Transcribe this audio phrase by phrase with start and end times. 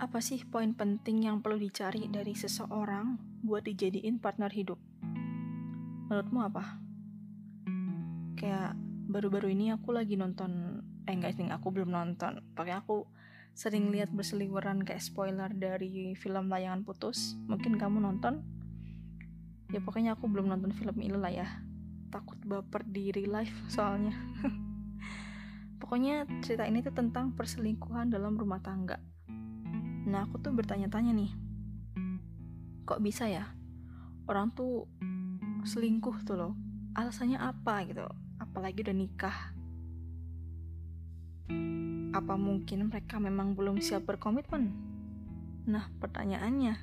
[0.00, 4.80] Apa sih poin penting yang perlu dicari dari seseorang buat dijadiin partner hidup?
[6.08, 6.80] Menurutmu apa?
[8.32, 8.80] Kayak
[9.12, 12.40] baru-baru ini aku lagi nonton, eh enggak sih, aku belum nonton.
[12.56, 13.04] Pakai aku
[13.52, 17.36] sering lihat berseliweran kayak spoiler dari film layangan putus.
[17.44, 18.40] Mungkin kamu nonton?
[19.68, 21.60] Ya pokoknya aku belum nonton film ini lah ya.
[22.08, 24.16] Takut baper di real life soalnya.
[25.84, 28.96] pokoknya cerita ini tuh tentang perselingkuhan dalam rumah tangga
[30.10, 31.30] Nah aku tuh bertanya-tanya nih,
[32.82, 33.46] kok bisa ya
[34.26, 34.90] orang tuh
[35.62, 36.52] selingkuh tuh loh,
[36.98, 38.02] alasannya apa gitu,
[38.42, 39.38] apalagi udah nikah.
[42.10, 44.74] Apa mungkin mereka memang belum siap berkomitmen?
[45.70, 46.74] Nah pertanyaannya,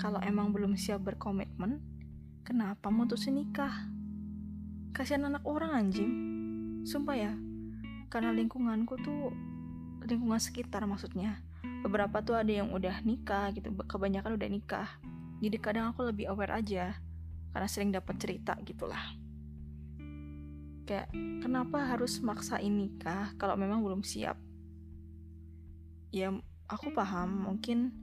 [0.00, 1.76] kalau emang belum siap berkomitmen,
[2.40, 3.84] kenapa mutusin nikah?
[4.96, 6.12] Kasihan anak orang anjing,
[6.88, 7.32] sumpah ya,
[8.08, 9.28] karena lingkunganku tuh
[10.08, 11.36] lingkungan sekitar maksudnya
[11.80, 14.88] beberapa tuh ada yang udah nikah gitu kebanyakan udah nikah.
[15.40, 17.00] Jadi kadang aku lebih aware aja
[17.56, 19.00] karena sering dapat cerita gitulah.
[20.84, 21.08] Kayak
[21.40, 24.36] kenapa harus maksain nikah kalau memang belum siap?
[26.12, 26.34] Ya
[26.68, 27.94] aku paham mungkin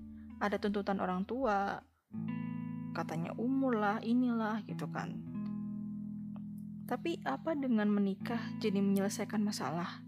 [0.42, 1.84] ada tuntutan orang tua
[2.98, 5.14] katanya umur lah inilah gitu kan.
[6.88, 10.02] Tapi apa dengan menikah jadi menyelesaikan masalah?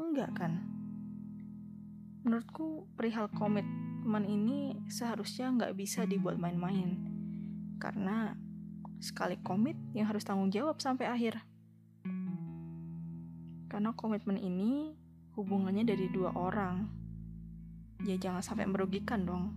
[0.00, 0.73] Enggak kan
[2.24, 6.96] menurutku perihal komitmen ini seharusnya nggak bisa dibuat main-main.
[7.76, 8.32] Karena
[8.96, 11.44] sekali komit yang harus tanggung jawab sampai akhir.
[13.68, 14.96] Karena komitmen ini
[15.36, 16.88] hubungannya dari dua orang.
[18.08, 19.52] Ya jangan sampai merugikan dong.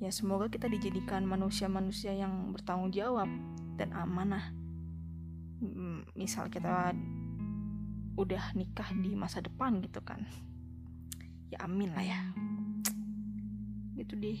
[0.00, 3.28] Ya semoga kita dijadikan manusia-manusia yang bertanggung jawab
[3.76, 4.56] dan amanah.
[5.60, 6.96] Hmm, misal kita
[8.16, 10.26] udah nikah di masa depan gitu kan
[11.48, 12.20] ya amin lah ya.
[13.96, 14.40] Gitu deh